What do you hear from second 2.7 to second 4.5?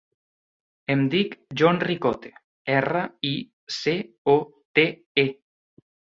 erra, i, ce, o,